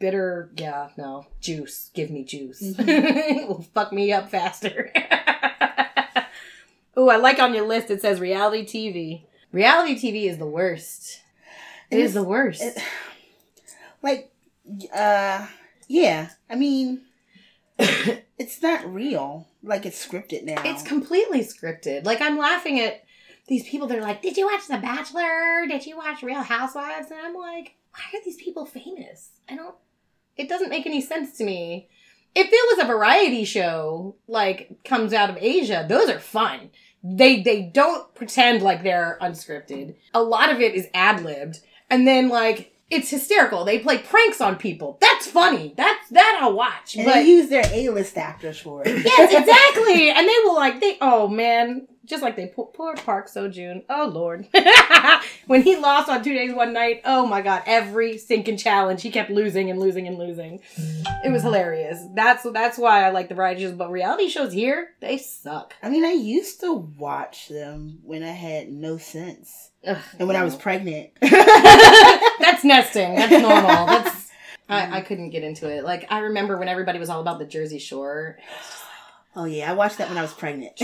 [0.00, 0.50] bitter.
[0.56, 1.90] Yeah, no juice.
[1.94, 2.58] Give me juice.
[2.60, 4.90] it will fuck me up faster.
[6.96, 7.90] oh, I like on your list.
[7.90, 9.22] It says reality TV.
[9.52, 11.20] Reality TV is the worst.
[11.90, 12.62] It is the worst.
[12.62, 12.82] it-
[14.02, 14.32] like,
[14.92, 15.46] uh,
[15.86, 16.30] yeah.
[16.50, 17.02] I mean,
[17.78, 19.46] it's not real.
[19.68, 20.62] Like it's scripted now.
[20.64, 22.06] It's completely scripted.
[22.06, 23.04] Like I'm laughing at
[23.48, 23.86] these people.
[23.86, 25.66] They're like, "Did you watch The Bachelor?
[25.68, 29.30] Did you watch Real Housewives?" And I'm like, "Why are these people famous?
[29.48, 29.74] I don't.
[30.36, 31.88] It doesn't make any sense to me.
[32.34, 36.70] If it was a variety show, like comes out of Asia, those are fun.
[37.04, 39.96] They they don't pretend like they're unscripted.
[40.14, 43.64] A lot of it is ad libbed, and then like." It's hysterical.
[43.64, 44.96] They play pranks on people.
[45.00, 45.74] That's funny.
[45.76, 46.96] That's that I'll watch.
[46.96, 49.04] and but they use their A-list actors for it.
[49.04, 50.10] Yes, exactly.
[50.10, 50.96] and they will like they.
[51.00, 53.82] Oh man, just like they poor, poor Park So June.
[53.88, 54.48] Oh lord,
[55.46, 57.02] when he lost on two days one night.
[57.04, 60.60] Oh my god, every sinking challenge he kept losing and losing and losing.
[61.24, 62.04] It was hilarious.
[62.14, 63.72] That's that's why I like the variety shows.
[63.72, 65.74] But reality shows here, they suck.
[65.82, 70.36] I mean, I used to watch them when I had no sense Ugh, and when
[70.36, 71.10] I was pregnant.
[71.20, 73.14] that's nesting.
[73.14, 73.86] That's normal.
[73.86, 74.28] That's.
[74.70, 75.84] I, I couldn't get into it.
[75.84, 78.38] Like I remember when everybody was all about the Jersey Shore.
[79.34, 80.80] oh yeah, I watched that when I was pregnant.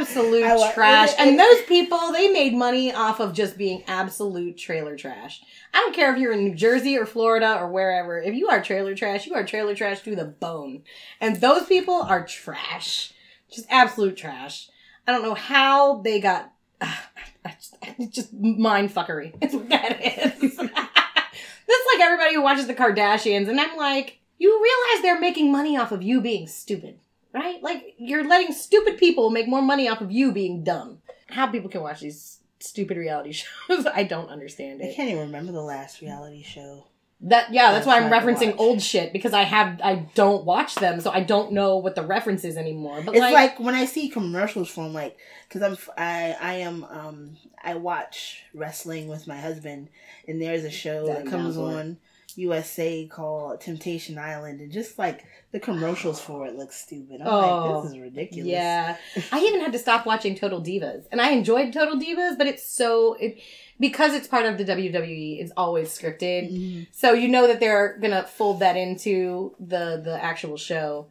[0.00, 1.10] Absolute trash.
[1.12, 5.42] it- and those people, they made money off of just being absolute trailer trash.
[5.74, 8.20] I don't care if you're in New Jersey or Florida or wherever.
[8.20, 10.82] If you are trailer trash, you are trailer trash to the bone.
[11.20, 13.12] And those people are trash.
[13.50, 14.68] Just absolute trash.
[15.06, 16.52] I don't know how they got.
[16.80, 19.34] I just, it's just mind fuckery.
[19.42, 20.00] It's what that
[20.42, 20.56] is.
[20.56, 25.76] That's like everybody who watches the Kardashians, and I'm like, you realize they're making money
[25.76, 26.98] off of you being stupid,
[27.32, 27.62] right?
[27.62, 30.98] Like you're letting stupid people make more money off of you being dumb.
[31.28, 33.32] How people can watch these stupid reality
[33.68, 34.96] shows, I don't understand I it.
[34.96, 36.86] can't even remember the last reality show.
[37.24, 40.06] That yeah, that's why I'm I've tried to referencing old shit because I have I
[40.16, 43.00] don't watch them, so I don't know what the reference is anymore.
[43.04, 45.16] But It's like, like, when I see commercials from like,
[45.48, 49.88] because I'm I I am um I watch wrestling with my husband,
[50.26, 51.98] and there's a show That that comes on.
[52.38, 57.20] USA called Temptation Island, and just like the commercials for it look stupid.
[57.20, 58.50] I'm Oh, like, this is ridiculous.
[58.52, 58.96] Yeah.
[59.32, 61.04] I even had to stop watching Total Divas.
[61.12, 63.38] And I enjoyed Total Divas, but it's so it
[63.80, 66.50] because it's part of the WWE, it's always scripted.
[66.52, 66.86] Mhm.
[66.92, 71.06] So you know that they're gonna fold that into the the actual show.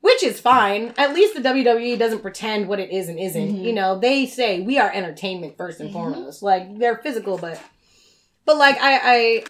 [0.00, 0.94] Which is fine.
[0.96, 3.56] At least the WWE doesn't pretend what it is and isn't.
[3.56, 3.64] Mhm.
[3.64, 5.92] You know, they say we are entertainment 1st and Mhm.
[5.92, 6.40] foremost.
[6.42, 7.60] Like they're physical, but
[8.44, 9.44] but like I I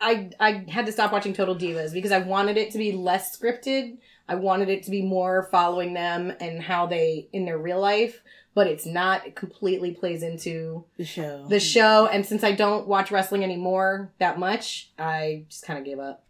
[0.00, 3.36] I I had to stop watching Total Divas because I wanted it to be less
[3.38, 3.98] scripted.
[4.28, 8.20] I wanted it to be more following them and how they in their real life,
[8.54, 9.26] but it's not.
[9.26, 11.46] It completely plays into The show.
[11.48, 12.06] the show.
[12.06, 16.24] And since I don't watch wrestling anymore that much, I just kind of gave up.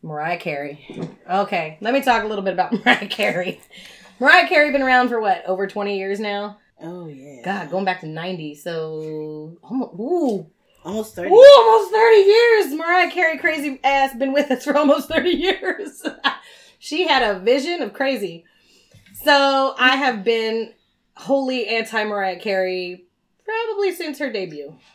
[0.00, 1.10] Mariah Carey.
[1.28, 3.60] Okay, let me talk a little bit about Mariah Carey.
[4.20, 6.58] Mariah Carey been around for what over twenty years now.
[6.80, 7.42] Oh yeah.
[7.44, 8.54] God, going back to ninety.
[8.54, 10.46] So ooh,
[10.88, 11.30] Almost thirty.
[11.30, 12.72] Ooh, almost 30 years.
[12.74, 16.02] Mariah Carey, crazy ass, been with us for almost 30 years.
[16.78, 18.44] she had a vision of crazy.
[19.22, 20.72] So I have been
[21.14, 23.04] wholly anti Mariah Carey
[23.44, 24.76] probably since her debut.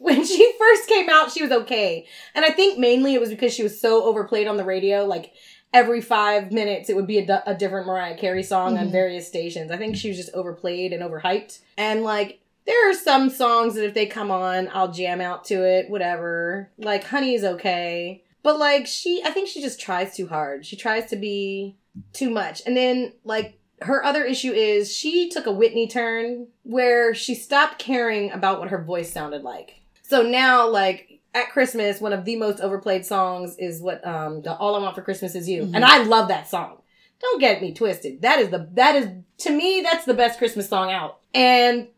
[0.00, 2.06] When she first came out, she was okay.
[2.36, 5.04] And I think mainly it was because she was so overplayed on the radio.
[5.04, 5.32] Like
[5.74, 8.92] every five minutes, it would be a, different Mariah Carey song on Mhm.
[8.92, 9.72] various stations.
[9.72, 11.58] I think she was just overplayed and overhyped.
[11.76, 12.38] And like,
[12.68, 16.70] there are some songs that if they come on, I'll jam out to it, whatever.
[16.76, 18.22] Like, Honey is okay.
[18.42, 20.66] But like, she, I think she just tries too hard.
[20.66, 21.76] She tries to be
[22.12, 22.60] too much.
[22.66, 27.78] And then, like, her other issue is she took a Whitney turn where she stopped
[27.78, 29.80] caring about what her voice sounded like.
[30.02, 34.54] So now, like, at Christmas, one of the most overplayed songs is what, um, the
[34.54, 35.62] All I Want for Christmas Is You.
[35.62, 35.74] Mhm.
[35.74, 36.82] And I love that song.
[37.20, 38.20] Don't get me twisted.
[38.20, 41.20] That is the, that is, to me, that's the best Christmas song out.
[41.34, 41.88] And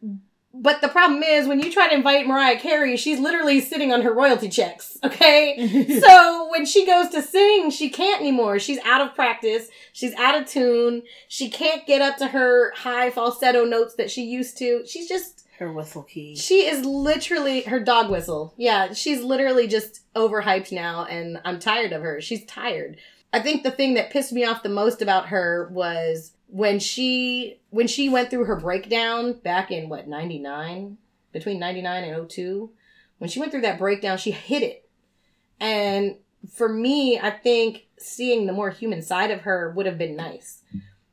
[0.53, 4.03] but the problem is when you try to invite Mariah Carey, she's literally sitting on
[4.03, 6.01] her royalty checks, okay?
[6.01, 8.59] so when she goes to sing, she can't anymore.
[8.59, 9.69] She's out of practice.
[9.93, 11.03] She's out of tune.
[11.29, 14.85] She can't get up to her high falsetto notes that she used to.
[14.87, 16.35] She's just, Her whistle key.
[16.37, 18.55] she is literally her dog whistle.
[18.57, 22.21] Yeah, she's literally just overhyped now and I'm tired of her.
[22.21, 22.97] She's tired.
[23.33, 27.61] I think the thing that pissed me off the most about her was when she
[27.71, 30.99] when she went through her breakdown back in what 99
[31.33, 32.71] between 99 and 02
[33.19, 34.89] when she went through that breakdown she hit it.
[35.61, 36.17] And
[36.55, 40.63] for me i think seeing the more human side of her would have been nice.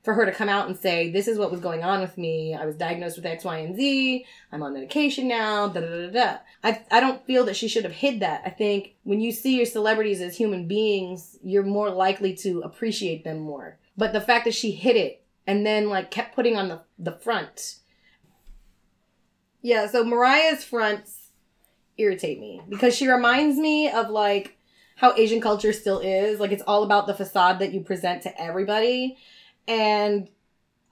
[0.04, 2.56] For her to come out and say this is what was going on with me.
[2.56, 4.26] I was diagnosed with x y and z.
[4.54, 5.67] I'm on medication now.
[5.67, 6.38] Da da da da.
[6.63, 8.41] I, I don't feel that she should have hid that.
[8.45, 13.26] I think when you see your celebrities as human beings you're more likely to appreciate
[13.26, 13.78] them more.
[13.97, 17.13] But the fact that she hid it and then like kept putting on the the
[17.13, 17.77] front.
[19.62, 21.29] Yeah, so Mariah's fronts
[21.97, 24.57] irritate me because she reminds me of like
[24.97, 26.39] how Asian culture still is.
[26.39, 29.17] Like it's all about the facade that you present to everybody.
[29.67, 30.29] And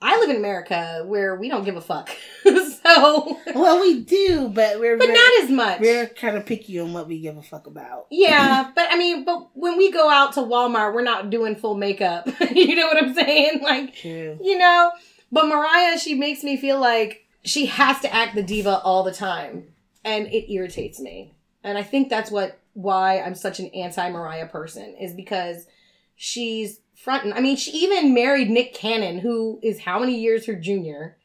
[0.05, 2.09] I live in America where we don't give a fuck.
[2.43, 5.79] so well, we do, but we're but very, not as much.
[5.81, 8.07] we're kind of picky on what we give a fuck about.
[8.11, 11.75] Yeah, but I mean, but when we go out to Walmart, we're not doing full
[11.75, 12.27] makeup.
[12.51, 13.61] you know what I'm saying?
[13.61, 14.37] Like True.
[14.41, 14.91] you know
[15.31, 19.11] but mariah she makes me feel like she has to act the diva all the
[19.11, 19.67] time
[20.03, 24.95] and it irritates me and i think that's what why i'm such an anti-mariah person
[24.99, 25.67] is because
[26.15, 30.55] she's fronting i mean she even married nick cannon who is how many years her
[30.55, 31.17] junior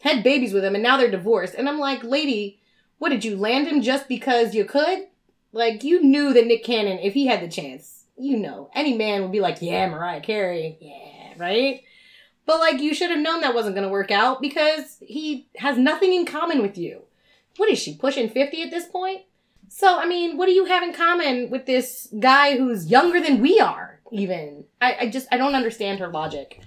[0.00, 2.60] had babies with him and now they're divorced and i'm like lady
[2.98, 5.06] what did you land him just because you could
[5.52, 9.22] like you knew that nick cannon if he had the chance you know any man
[9.22, 11.84] would be like yeah mariah carey yeah right
[12.50, 15.78] but like you should have known that wasn't going to work out because he has
[15.78, 17.02] nothing in common with you.
[17.58, 19.22] What is she pushing 50 at this point?
[19.68, 23.40] So I mean, what do you have in common with this guy who's younger than
[23.40, 24.64] we are even?
[24.80, 26.60] I, I just I don't understand her logic.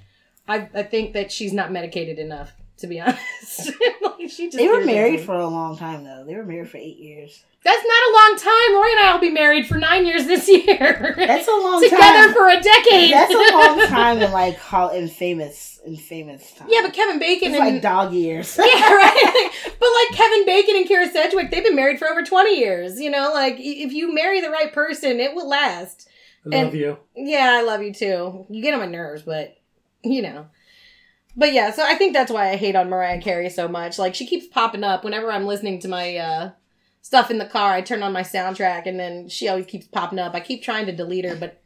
[0.48, 3.72] I I think that she's not medicated enough to be honest.
[4.02, 5.26] like, she just They were married me.
[5.26, 6.24] for a long time though.
[6.26, 7.44] They were married for eight years.
[7.64, 8.74] That's not a long time.
[8.76, 11.14] Lori and I will be married for 9 years this year.
[11.16, 12.28] That's a long Together time.
[12.28, 13.14] Together for a decade.
[13.14, 16.68] That's a long time in like how in famous in famous time.
[16.70, 18.58] Yeah, but Kevin Bacon it's and like dog years.
[18.58, 19.50] yeah, right.
[19.80, 23.00] but like Kevin Bacon and Kyra Sedgwick, they've been married for over twenty years.
[23.00, 26.10] You know, like if you marry the right person, it will last.
[26.46, 26.98] I love And- you.
[27.16, 28.46] Yeah, I love you too.
[28.50, 29.56] You get on my nerves, but
[30.04, 30.48] you know.
[31.36, 33.98] But yeah, so I think that's why I hate on Mariah Carey so much.
[33.98, 36.52] Like she keeps popping up whenever I'm listening to my uh
[37.02, 37.74] stuff in the car.
[37.74, 40.34] I turn on my soundtrack and then she always keeps popping up.
[40.36, 41.60] I keep trying to delete her, but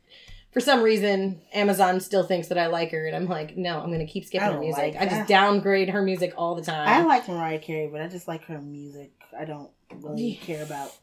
[0.52, 3.92] for some reason Amazon still thinks that I like her and I'm like, no, I'm
[3.92, 4.82] gonna keep skipping her music.
[4.82, 6.88] like I just downgrade her music all the time.
[6.88, 9.12] I like Mariah Carey, but I just like her music.
[9.38, 9.70] I don't
[10.02, 10.40] really Yeah.
[10.46, 10.96] care about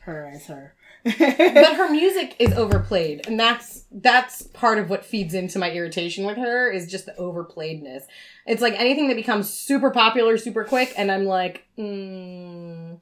[0.00, 0.74] her as her.
[1.06, 6.26] But her music is overplayed and that's that's part of what feeds into my irritation
[6.26, 8.02] with her is just the overplayedness
[8.44, 12.98] it's like anything that becomes super popular super quick and i'm like mm.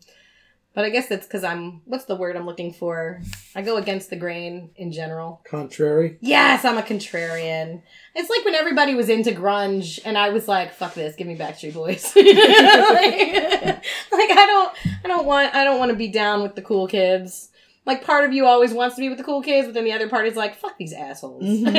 [0.74, 3.22] but i guess that's because i'm what's the word i'm looking for?
[3.56, 5.40] I go against the grain in general.
[5.48, 6.18] Contrary.
[6.20, 7.80] yes i'm a contrarian.
[8.14, 11.36] It's like when everybody was into grunge and i was like fuck this give me
[11.36, 12.12] backstreet boys.
[12.16, 12.26] Like,
[14.12, 14.72] like i don't
[15.04, 17.48] i don't want i don't want to be down with the cool kids
[17.86, 19.92] like part of you always wants to be with the cool kids, but then the
[19.92, 21.42] other part is like, fuck these assholes.
[21.42, 21.64] Mhm.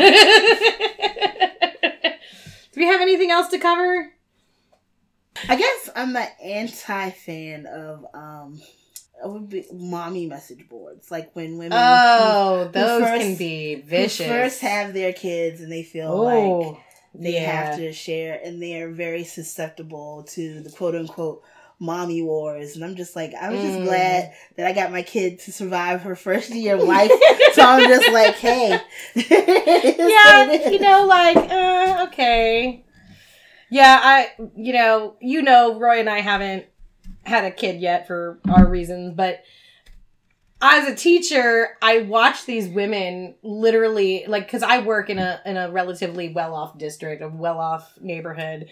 [2.71, 4.11] Do we have anything else to cover?
[5.49, 8.61] I guess I'm an anti fan of um
[9.23, 11.09] it would be mommy message boards.
[11.09, 14.27] Like when women Oh, those first- can be who vicious.
[14.27, 16.79] first have their kids and they feel like oh,
[17.13, 17.49] they yeah.
[17.69, 21.43] have to share and they are very susceptible to the quote unquote
[21.79, 23.83] mommy wars and i'm just like i was just Mm.
[23.83, 27.11] glad that i got my kid to survive her first year of life
[27.53, 28.79] so i'm just like hey
[29.15, 32.83] it is what yeah, you know, like, uh, okay.
[33.69, 36.65] Yeah, I, you know, you know, Roy and I haven't
[37.23, 39.43] had a kid yet for our reasons, but
[40.61, 45.57] as a teacher, I watch these women literally, like, because I work in a in
[45.57, 48.69] a relatively well off district, a well off neighborhood,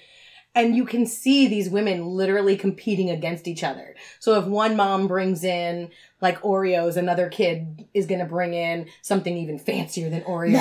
[0.55, 3.95] and you can see these women literally competing against each other.
[4.19, 5.89] So if one mom brings in
[6.21, 10.51] like Oreos, another kid is gonna bring in something even fancier than Oreos.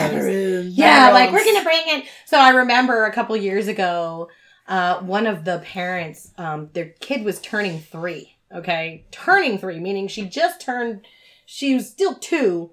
[0.72, 2.02] Yeah, like we're gonna bring in.
[2.26, 4.28] So I remember a couple years ago,
[4.66, 8.36] uh, one of the parents, um, their kid was turning three.
[8.54, 11.06] Okay, turning three, meaning she just turned.
[11.46, 12.70] She was still two.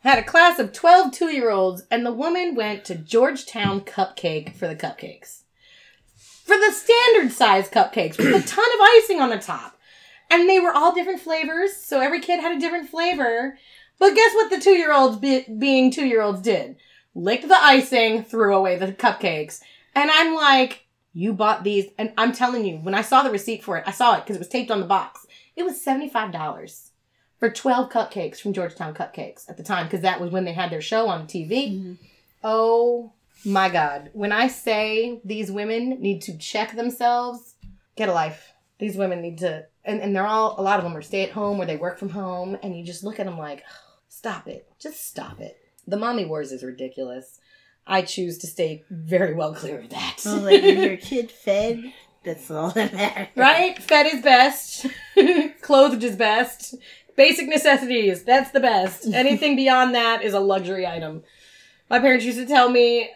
[0.00, 4.54] Had a class of 12 two year olds, and the woman went to Georgetown Cupcake
[4.54, 5.43] for the cupcakes.
[6.44, 9.78] For the standard size cupcakes with a ton of icing on the top.
[10.30, 13.58] And they were all different flavors, so every kid had a different flavor.
[13.98, 16.76] But guess what the two year olds, be- being two year olds, did?
[17.14, 19.60] Licked the icing, threw away the cupcakes.
[19.94, 21.86] And I'm like, you bought these.
[21.98, 24.36] And I'm telling you, when I saw the receipt for it, I saw it because
[24.36, 25.26] it was taped on the box.
[25.56, 26.90] It was $75
[27.38, 30.70] for 12 cupcakes from Georgetown Cupcakes at the time because that was when they had
[30.70, 31.70] their show on TV.
[31.80, 31.98] Mhm.
[32.42, 33.12] Oh
[33.44, 34.10] my God.
[34.12, 37.54] When I say these women need to check themselves,
[37.96, 38.52] get a life.
[38.78, 41.30] These women need to, and, and they're all, a lot of them are stay at
[41.30, 43.62] home or they work from home, and you just look at them like,
[44.08, 44.68] stop it.
[44.78, 45.58] Just stop it.
[45.86, 47.38] The mommy wars is ridiculous.
[47.86, 50.22] I choose to stay very well clear of that.
[50.26, 51.92] Oh, like your kid fed,
[52.24, 53.28] that's all that matters.
[53.36, 53.78] right?
[53.80, 54.86] Fed is best.
[55.60, 56.74] Clothed is best.
[57.16, 59.06] Basic necessities, that's the best.
[59.12, 61.22] Anything beyond that is a luxury item.
[61.90, 63.10] My parents used to tell me,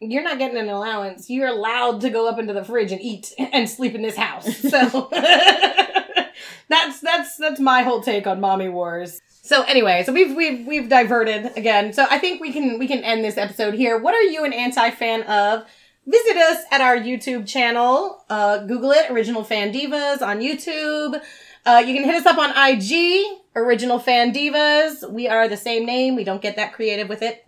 [0.00, 1.28] you're not getting an allowance.
[1.28, 4.48] You're allowed to go up into the fridge and eat and sleep in this house.
[4.70, 5.08] So
[6.68, 9.20] that's that's that's my whole take on mommy wars.
[9.42, 11.92] So anyway, so we've we've we've diverted again.
[11.92, 13.98] So I think we can we can end this episode here.
[13.98, 15.66] What are you an anti fan of?
[16.06, 18.24] Visit us at our YouTube channel.
[18.30, 21.20] Uh, Google it, Original Fan Divas on YouTube.
[21.66, 25.08] Uh, you can hit us up on IG, Original Fan Divas.
[25.10, 26.16] We are the same name.
[26.16, 27.44] We don't get that creative with it.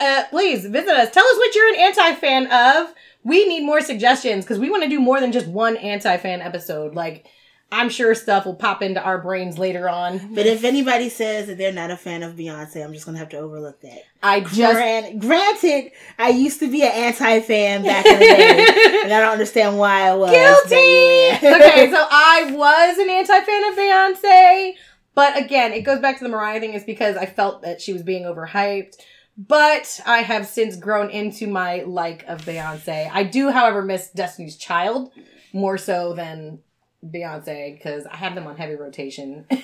[0.00, 1.10] Uh, please visit us.
[1.10, 2.94] Tell us what you're an anti fan of.
[3.22, 6.42] We need more suggestions because we want to do more than just one anti fan
[6.42, 6.94] episode.
[6.94, 7.26] Like,
[7.72, 10.34] I'm sure stuff will pop into our brains later on.
[10.34, 13.30] But if anybody says that they're not a fan of Beyonce, I'm just gonna have
[13.30, 14.02] to overlook that.
[14.22, 14.54] I just.
[14.54, 19.32] Gran- granted, I used to be an anti-fan back in the day, and I don't
[19.32, 20.30] understand why I was.
[20.30, 20.76] Guilty.
[20.76, 21.56] yeah.
[21.56, 24.74] okay, so I was an anti-fan of Beyonce,
[25.14, 26.74] but again, it goes back to the Mariah thing.
[26.74, 28.96] Is because I felt that she was being overhyped.
[29.36, 33.10] But I have since grown into my like of Beyonce.
[33.12, 35.10] I do, however, miss Destiny's Child
[35.52, 36.60] more so than
[37.04, 39.46] Beyonce because I have them on heavy rotation.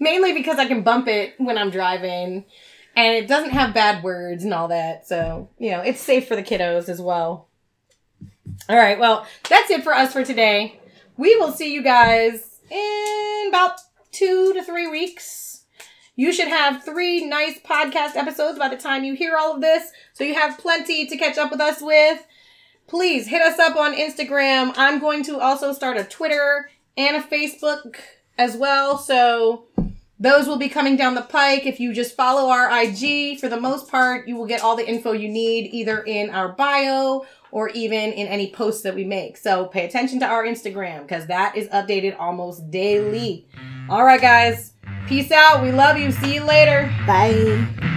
[0.00, 2.44] Mainly because I can bump it when I'm driving
[2.96, 5.06] and it doesn't have bad words and all that.
[5.06, 7.48] So, you know, it's safe for the kiddos as well.
[8.68, 10.80] All right, well, that's it for us for today.
[11.16, 15.51] We will see you guys in about two to three weeks.
[16.14, 19.90] You should have three nice podcast episodes by the time you hear all of this,
[20.12, 22.26] so you have plenty to catch up with us with.
[22.86, 24.74] Please hit us up on Instagram.
[24.76, 27.96] I'm going to also start a Twitter and a Facebook
[28.36, 29.64] as well, so
[30.20, 31.64] those will be coming down the pike.
[31.64, 34.86] If you just follow our IG, for the most part, you will get all the
[34.86, 39.38] info you need either in our bio or even in any posts that we make.
[39.38, 43.46] So pay attention to our Instagram because that is updated almost daily.
[43.88, 44.71] All right, guys.
[45.06, 45.62] Peace out.
[45.62, 46.12] We love you.
[46.12, 46.90] See you later.
[47.06, 47.88] Bye.